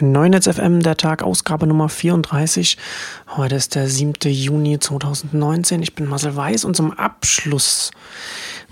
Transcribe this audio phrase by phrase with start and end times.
[0.00, 2.78] Neunetz FM, der Tag, Ausgabe Nummer 34.
[3.36, 4.30] Heute ist der 7.
[4.30, 5.82] Juni 2019.
[5.82, 7.90] Ich bin Marcel Weiß und zum Abschluss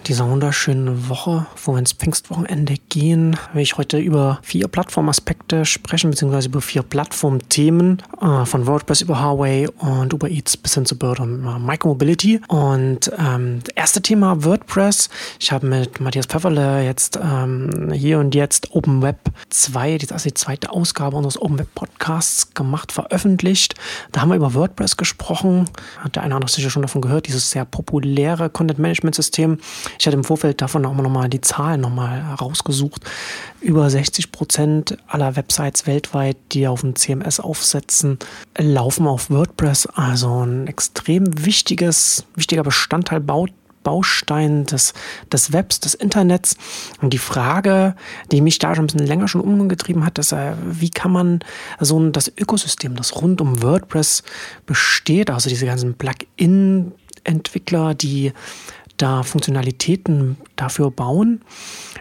[0.07, 6.11] dieser wunderschönen Woche, wo wir ins Pfingstwochenende gehen, will ich heute über vier Plattformaspekte sprechen,
[6.11, 10.97] beziehungsweise über vier Plattformthemen, äh, von WordPress über Huawei und Uber Eats bis hin zu
[10.97, 12.41] Bird und äh, Micromobility.
[12.49, 15.09] Und ähm, das erste Thema WordPress.
[15.41, 19.19] Ich habe mit Matthias Pfefferle jetzt ähm, hier und jetzt Open Web
[19.51, 23.75] 2, das ist die zweite Ausgabe unseres Open Web Podcasts gemacht, veröffentlicht.
[24.13, 25.69] Da haben wir über WordPress gesprochen.
[25.99, 29.59] Hat der eine oder andere sicher schon davon gehört, dieses sehr populäre Content Management System.
[29.99, 33.03] Ich hatte im Vorfeld davon auch mal die Zahlen nochmal rausgesucht.
[33.61, 38.19] Über 60 Prozent aller Websites weltweit, die auf ein CMS aufsetzen,
[38.59, 39.87] laufen auf WordPress.
[39.87, 43.51] Also ein extrem wichtiges, wichtiger Bestandteil baut
[43.87, 44.95] Baustein des,
[45.31, 46.57] des Webs, des Internets.
[47.01, 47.95] Und die Frage,
[48.33, 51.39] die mich da schon ein bisschen länger schon umgetrieben hat, ist, äh, wie kann man
[51.79, 54.25] so ein, das Ökosystem, das rund um WordPress
[54.67, 58.33] besteht, also diese ganzen Plugin-Entwickler, die
[58.97, 61.43] da Funktionalitäten dafür bauen.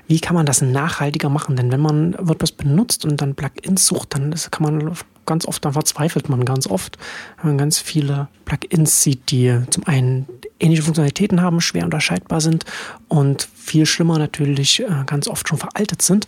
[0.08, 1.56] Wie kann man das nachhaltiger machen?
[1.56, 5.74] Denn wenn man WordPress benutzt und dann Plugins sucht, dann kann man ganz oft, dann
[5.74, 6.98] verzweifelt man ganz oft,
[7.42, 10.28] wenn man ganz viele Plugins sieht, die zum einen
[10.60, 12.66] ähnliche Funktionalitäten haben, schwer unterscheidbar sind
[13.08, 16.28] und viel schlimmer natürlich äh, ganz oft schon veraltet sind.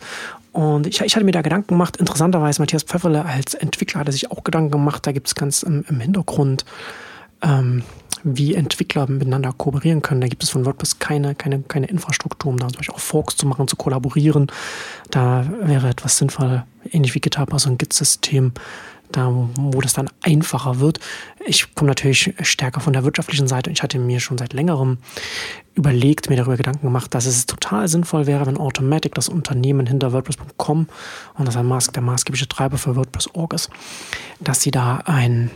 [0.51, 4.31] Und ich, ich, hatte mir da Gedanken gemacht, interessanterweise Matthias Pfefferle als Entwickler hatte sich
[4.31, 6.65] auch Gedanken gemacht, da gibt es ganz im, im Hintergrund
[7.43, 7.83] ähm,
[8.35, 10.21] wie Entwickler miteinander kooperieren können.
[10.21, 13.37] Da gibt es von WordPress keine, keine, keine Infrastruktur, um da zum Beispiel auch Forks
[13.37, 14.47] zu machen, zu kollaborieren.
[15.11, 18.51] Da wäre etwas sinnvoll, ähnlich wie GitHub, also ein Git-System,
[19.11, 20.99] da wo das dann einfacher wird.
[21.45, 23.71] Ich komme natürlich stärker von der wirtschaftlichen Seite.
[23.71, 24.97] Ich hatte mir schon seit längerem
[25.73, 30.11] überlegt, mir darüber Gedanken gemacht, dass es total sinnvoll wäre, wenn Automatic das Unternehmen hinter
[30.11, 30.87] WordPress.com
[31.35, 33.69] und das ein Maß, der maßgebliche Treiber für WordPress.org ist,
[34.41, 35.51] dass sie da ein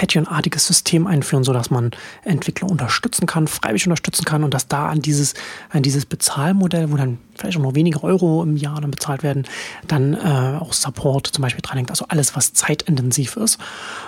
[0.00, 1.90] Patreon-artiges System einführen, sodass man
[2.24, 5.34] Entwickler unterstützen kann, freiwillig unterstützen kann und dass da an dieses,
[5.68, 9.44] an dieses Bezahlmodell, wo dann vielleicht auch noch weniger Euro im Jahr dann bezahlt werden,
[9.86, 11.90] dann äh, auch Support zum Beispiel dran hängt.
[11.90, 13.58] Also alles, was zeitintensiv ist.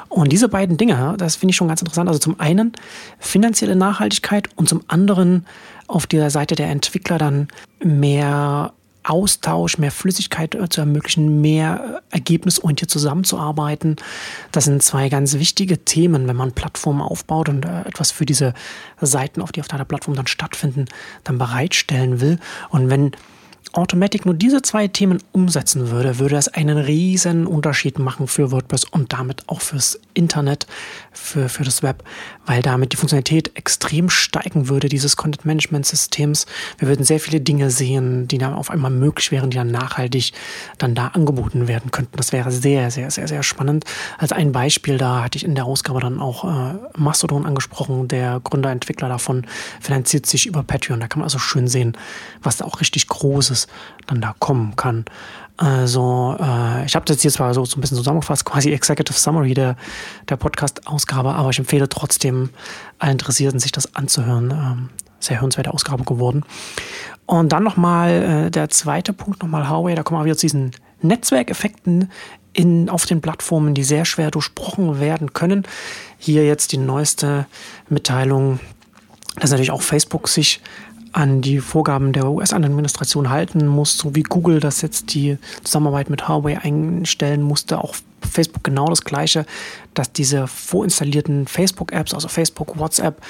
[0.09, 2.09] Und diese beiden Dinge, das finde ich schon ganz interessant.
[2.09, 2.73] Also zum einen
[3.19, 5.45] finanzielle Nachhaltigkeit und zum anderen
[5.89, 7.49] auf der Seite der Entwickler dann
[7.85, 8.73] mehr
[9.05, 13.97] Austausch, mehr Flüssigkeit äh, zu ermöglichen, mehr äh, ergebnisorientiert zusammenzuarbeiten.
[14.53, 18.55] Das sind zwei ganz wichtige Themen, wenn man Plattformen aufbaut und äh, etwas für diese
[19.01, 20.87] Seiten, auf die auf deiner Plattform dann stattfinden,
[21.25, 22.39] dann bereitstellen will.
[22.71, 23.13] Und wenn
[23.75, 28.85] Automatic nur diese zwei Themen umsetzen würde, würde das einen riesen Unterschied machen für WordPress
[28.85, 30.67] und damit auch fürs Internet,
[31.11, 32.05] für, für das Web,
[32.45, 36.47] weil damit die Funktionalität extrem steigen würde, dieses Content Management Systems.
[36.79, 40.33] Wir würden sehr viele Dinge sehen, die dann auf einmal möglich wären, die dann nachhaltig
[40.77, 42.17] dann da angeboten werden könnten.
[42.19, 43.85] Das wäre sehr, sehr, sehr, sehr spannend.
[44.19, 48.09] Als ein Beispiel, da hatte ich in der Ausgabe dann auch äh, Mastodon angesprochen.
[48.09, 49.47] Der Gründer, Entwickler davon
[49.81, 51.01] finanziert sich über Patreon.
[51.01, 51.97] Da kann man also schön sehen,
[52.43, 53.62] was da auch richtig Großes
[54.07, 55.05] dann da kommen kann.
[55.57, 59.55] Also, äh, ich habe das jetzt zwar so, so ein bisschen zusammengefasst, quasi Executive Summary
[59.55, 59.77] der,
[60.29, 62.51] der Podcast-Ausgabe, aber ich empfehle trotzdem
[62.99, 64.51] allen Interessierten, sich das anzuhören.
[64.51, 64.89] Ähm,
[65.23, 66.45] sehr hörenswerte Ausgabe geworden.
[67.27, 70.73] Und dann nochmal äh, der zweite Punkt, nochmal Huawei, da kommen wir wieder zu diesen
[71.01, 72.11] Netzwerkeffekten
[72.53, 75.65] in, auf den Plattformen, die sehr schwer durchbrochen werden können.
[76.19, 77.47] Hier jetzt die neueste
[77.89, 78.61] Mitteilung,
[79.37, 80.61] dass natürlich auch Facebook sich
[81.13, 86.29] an die Vorgaben der US-Administration halten muss, so wie Google das jetzt die Zusammenarbeit mit
[86.29, 89.45] Huawei einstellen musste, auch Facebook genau das gleiche,
[89.95, 93.21] dass diese vorinstallierten Facebook-Apps, also Facebook, WhatsApp,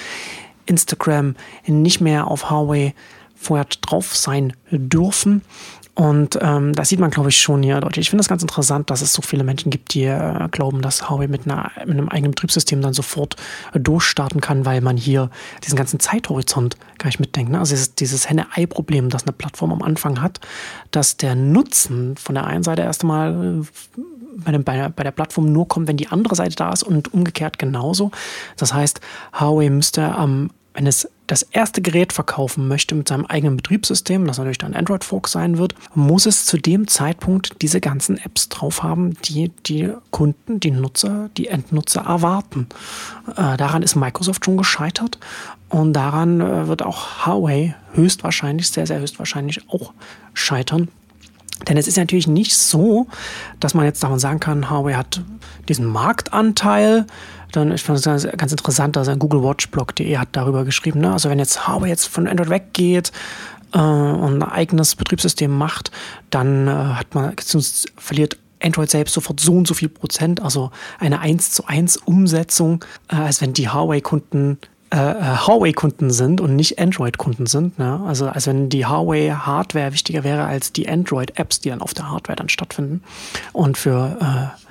[0.66, 1.34] Instagram,
[1.66, 2.94] nicht mehr auf Huawei
[3.34, 5.42] vorher drauf sein dürfen.
[5.94, 8.04] Und ähm, das sieht man, glaube ich, schon hier deutlich.
[8.04, 11.10] Ich finde es ganz interessant, dass es so viele Menschen gibt, die äh, glauben, dass
[11.10, 13.36] Huawei mit, einer, mit einem eigenen Betriebssystem dann sofort
[13.74, 15.30] äh, durchstarten kann, weil man hier
[15.64, 17.52] diesen ganzen Zeithorizont gar nicht mitdenkt.
[17.52, 17.58] Ne?
[17.58, 20.40] Also dieses, dieses Henne-Ei-Problem, das eine Plattform am Anfang hat,
[20.92, 24.00] dass der Nutzen von der einen Seite erst einmal äh,
[24.38, 27.58] bei, bei, bei der Plattform nur kommt, wenn die andere Seite da ist und umgekehrt
[27.58, 28.12] genauso.
[28.56, 29.02] Das heißt,
[29.38, 34.38] Huawei müsste am wenn es das erste Gerät verkaufen möchte mit seinem eigenen Betriebssystem, das
[34.38, 38.82] natürlich dann Android Fork sein wird, muss es zu dem Zeitpunkt diese ganzen Apps drauf
[38.82, 42.68] haben, die die Kunden, die Nutzer, die Endnutzer erwarten.
[43.36, 45.18] Äh, daran ist Microsoft schon gescheitert
[45.68, 49.92] und daran äh, wird auch Huawei höchstwahrscheinlich, sehr, sehr höchstwahrscheinlich auch
[50.34, 50.88] scheitern.
[51.68, 53.06] Denn es ist natürlich nicht so,
[53.60, 55.22] dass man jetzt davon sagen kann, Huawei hat
[55.68, 57.06] diesen Marktanteil,
[57.52, 61.12] dann, ich fand es ganz, ganz interessant, dass ein googlewatchblog.de hat darüber geschrieben, ne?
[61.12, 63.12] also wenn jetzt Huawei jetzt von Android weggeht
[63.72, 65.90] äh, und ein eigenes Betriebssystem macht,
[66.30, 67.34] dann äh, hat man,
[67.96, 72.84] verliert Android selbst sofort so und so viel Prozent, also eine 1 zu 1 Umsetzung,
[73.08, 74.58] äh, als wenn die Huawei-Kunden
[74.92, 77.78] äh, äh, Huawei-Kunden sind und nicht Android-Kunden sind.
[77.78, 78.00] Ne?
[78.06, 82.36] Also als wenn die Huawei-Hardware wichtiger wäre als die Android-Apps, die dann auf der Hardware
[82.36, 83.02] dann stattfinden.
[83.52, 84.62] Und für äh,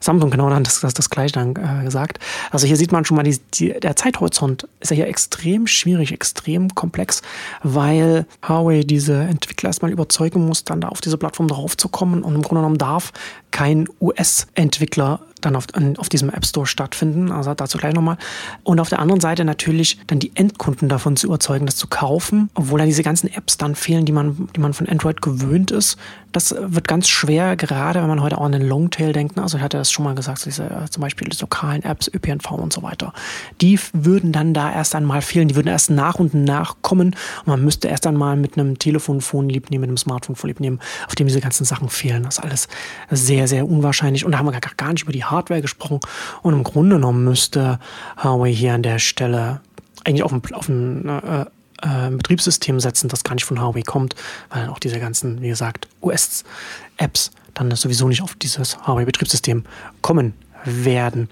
[0.00, 2.18] Samsung genau dann das, das, das gleiche dann äh, gesagt.
[2.50, 6.12] Also hier sieht man schon mal, die, die, der Zeithorizont ist ja hier extrem schwierig,
[6.12, 7.22] extrem komplex,
[7.62, 12.22] weil Huawei diese Entwickler erstmal überzeugen muss, dann da auf diese Plattform drauf zu kommen
[12.22, 13.12] und im Grunde genommen darf
[13.50, 15.66] kein US-Entwickler dann auf,
[15.96, 17.32] auf diesem App Store stattfinden.
[17.32, 18.16] Also dazu gleich nochmal.
[18.62, 22.50] Und auf der anderen Seite natürlich dann die Endkunden davon zu überzeugen, das zu kaufen,
[22.54, 25.96] obwohl dann diese ganzen Apps dann fehlen, die man, die man von Android gewöhnt ist.
[26.32, 29.36] Das wird ganz schwer, gerade wenn man heute auch an den Longtail denkt.
[29.38, 32.72] Also ich hatte das schon mal gesagt, diese zum Beispiel die lokalen Apps, ÖPNV und
[32.72, 33.12] so weiter.
[33.60, 35.48] Die würden dann da erst einmal fehlen.
[35.48, 37.16] Die würden erst nach und nach kommen.
[37.40, 40.78] Und man müsste erst einmal mit einem Telefon vorlieb nehmen, mit einem Smartphone vorlieb nehmen,
[41.06, 42.22] auf dem diese ganzen Sachen fehlen.
[42.22, 42.68] Das ist alles
[43.10, 44.24] sehr, sehr unwahrscheinlich.
[44.24, 46.00] Und da haben wir gar, gar nicht über die Hardware gesprochen.
[46.42, 47.78] Und im Grunde genommen müsste
[48.22, 49.60] Huawei hier an der Stelle
[50.04, 51.46] eigentlich auf ein, auf ein äh,
[51.82, 54.14] äh, Betriebssystem setzen, das gar nicht von Huawei kommt,
[54.50, 59.64] weil auch diese ganzen, wie gesagt, US-Apps dann sowieso nicht auf dieses Huawei-Betriebssystem
[60.02, 60.34] kommen
[60.64, 61.28] werden.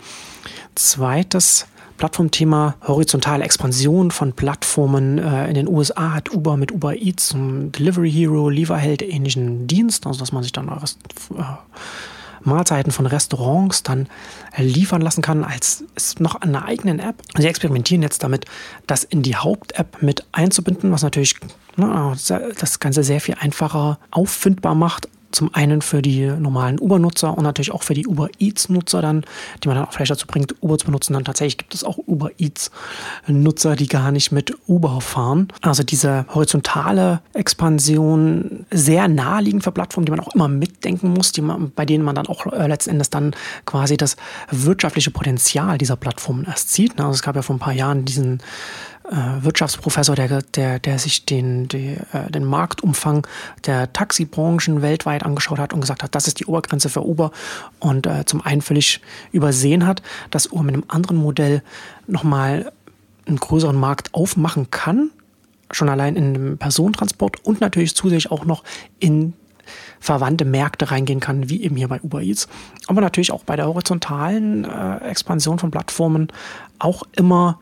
[0.74, 1.66] Zweites
[1.98, 5.18] Plattformthema horizontale Expansion von Plattformen.
[5.18, 10.06] Äh, in den USA hat Uber mit Uber Eats einen Delivery Hero, Lieferheld ähnlichen Dienst,
[10.06, 10.96] also dass man sich dann eures,
[11.36, 11.42] äh,
[12.42, 14.08] Mahlzeiten von Restaurants dann
[14.56, 17.16] liefern lassen kann, als ist noch an einer eigenen App.
[17.36, 18.46] Sie experimentieren jetzt damit,
[18.86, 21.36] das in die Haupt-App mit einzubinden, was natürlich
[21.76, 22.16] ne,
[22.58, 27.72] das Ganze sehr viel einfacher auffindbar macht, zum einen für die normalen Uber-Nutzer und natürlich
[27.72, 29.24] auch für die Uber Eats-Nutzer dann,
[29.62, 31.12] die man dann auch vielleicht dazu bringt, Uber zu benutzen.
[31.12, 35.48] Dann tatsächlich gibt es auch Uber Eats-Nutzer, die gar nicht mit Uber fahren.
[35.60, 41.42] Also diese horizontale Expansion sehr naheliegend für Plattformen, die man auch immer mitdenken muss, die
[41.42, 43.34] man, bei denen man dann auch äh, letzten Endes dann
[43.66, 44.16] quasi das
[44.50, 46.98] wirtschaftliche Potenzial dieser Plattformen erst sieht.
[46.98, 48.40] Also es gab ja vor ein paar Jahren diesen
[49.10, 53.26] Wirtschaftsprofessor, der, der, der sich den, die, äh, den Marktumfang
[53.66, 57.30] der Taxibranchen weltweit angeschaut hat und gesagt hat, das ist die Obergrenze für Uber
[57.78, 59.00] und äh, zum einen völlig
[59.32, 61.62] übersehen hat, dass Uber mit einem anderen Modell
[62.06, 62.70] nochmal
[63.26, 65.10] einen größeren Markt aufmachen kann,
[65.70, 68.64] schon allein in dem Personentransport und natürlich zusätzlich auch noch
[68.98, 69.34] in
[70.00, 72.48] verwandte Märkte reingehen kann, wie eben hier bei Uber Eats.
[72.86, 76.28] Aber natürlich auch bei der horizontalen äh, Expansion von Plattformen
[76.78, 77.58] auch immer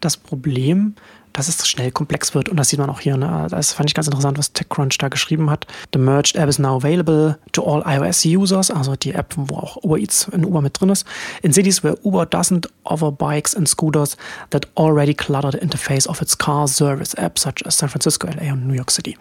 [0.00, 0.94] das Problem,
[1.36, 2.48] dass es schnell komplex wird.
[2.48, 3.16] Und das sieht man auch hier.
[3.16, 3.46] Ne?
[3.50, 5.66] Das fand ich ganz interessant, was TechCrunch da geschrieben hat.
[5.92, 9.76] The merged app is now available to all iOS users, also die App, wo auch
[9.82, 11.06] Uber Eats in Uber mit drin ist.
[11.42, 14.16] In cities where Uber doesn't offer bikes and scooters
[14.50, 18.52] that already clutter the interface of its car service app, such as San Francisco, LA
[18.52, 19.16] und New York City.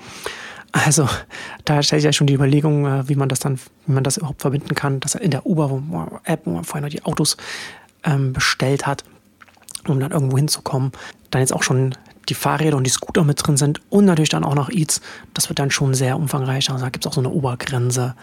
[0.72, 1.08] Also
[1.64, 4.18] da stellt sich ja schon die Überlegung, äh, wie man das dann, wie man das
[4.18, 7.38] überhaupt verbinden kann, dass er in der Uber-App, wo man vorher noch die Autos
[8.04, 9.04] ähm, bestellt hat,
[9.90, 10.92] um dann irgendwo hinzukommen.
[11.32, 11.96] Dann jetzt auch schon
[12.30, 15.02] die Fahrräder und die Scooter mit drin sind und natürlich dann auch noch Eats.
[15.34, 16.70] Das wird dann schon sehr umfangreich.
[16.70, 18.16] Also da gibt es auch so eine Obergrenze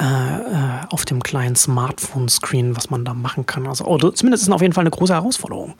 [0.00, 3.66] äh, äh, auf dem kleinen Smartphone-Screen, was man da machen kann.
[3.66, 5.74] Also oh, zumindest ist es auf jeden Fall eine große Herausforderung.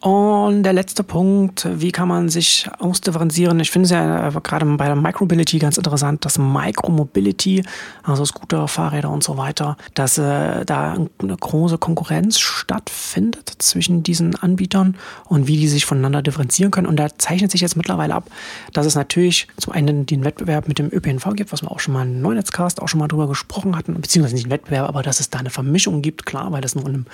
[0.00, 3.58] Und der letzte Punkt, wie kann man sich ausdifferenzieren?
[3.60, 7.64] Ich finde es ja äh, gerade bei der Micromobility ganz interessant, dass Micromobility,
[8.02, 14.36] also Scooter, Fahrräder und so weiter, dass äh, da eine große Konkurrenz stattfindet zwischen diesen
[14.36, 16.86] Anbietern und wie die sich voneinander differenzieren können.
[16.86, 18.28] Und da zeichnet sich jetzt mittlerweile ab,
[18.74, 21.94] dass es natürlich zum einen den Wettbewerb mit dem ÖPNV gibt, was wir auch schon
[21.94, 25.20] mal im Neunetzcast auch schon mal drüber gesprochen hatten, beziehungsweise nicht einen Wettbewerb, aber dass
[25.20, 27.06] es da eine Vermischung gibt, klar, weil das nur in einem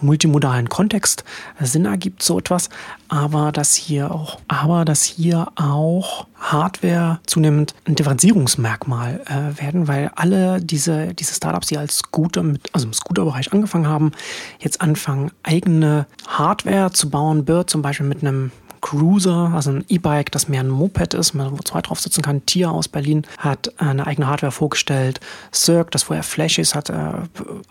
[0.00, 1.22] multimodalen Kontext
[1.60, 2.23] Sinn ergibt.
[2.24, 2.70] So etwas,
[3.08, 10.10] aber dass hier auch, aber dass hier auch Hardware zunehmend ein Differenzierungsmerkmal äh, werden, weil
[10.14, 14.12] alle diese, diese Startups, die als Scooter mit, also im Scooter-Bereich angefangen haben,
[14.58, 17.44] jetzt anfangen, eigene Hardware zu bauen.
[17.44, 18.52] Bird zum Beispiel mit einem
[18.84, 22.44] Cruiser, also ein E-Bike, das mehr ein Moped ist, wo zwei drauf sitzen kann.
[22.44, 25.20] Tier aus Berlin hat eine eigene Hardware vorgestellt.
[25.54, 27.12] Cirque, das vorher Flash ist, hat äh,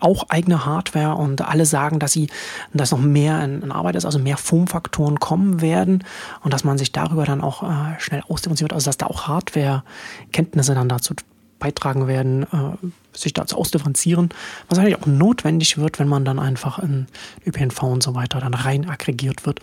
[0.00, 2.30] auch eigene Hardware und alle sagen, dass sie,
[2.72, 6.02] dass noch mehr in, Arbeit ist, also mehr Formfaktoren kommen werden
[6.42, 10.74] und dass man sich darüber dann auch äh, schnell ausdifferenziert, also dass da auch Hardware-Kenntnisse
[10.74, 11.14] dann dazu
[11.60, 14.30] beitragen werden, äh, sich dazu ausdifferenzieren,
[14.68, 17.06] was eigentlich auch notwendig wird, wenn man dann einfach in
[17.46, 19.60] ÖPNV und so weiter dann rein aggregiert wird.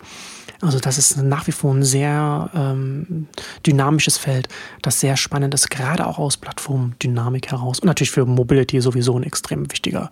[0.62, 3.26] Also das ist nach wie vor ein sehr ähm,
[3.66, 4.48] dynamisches Feld,
[4.80, 7.80] das sehr spannend ist, gerade auch aus Plattformdynamik heraus.
[7.80, 10.08] Und natürlich für Mobility sowieso ein extrem wichtiger,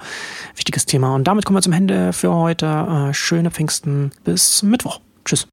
[0.56, 1.14] wichtiges Thema.
[1.14, 2.66] Und damit kommen wir zum Ende für heute.
[2.66, 5.00] Äh, schöne Pfingsten bis Mittwoch.
[5.24, 5.46] Tschüss.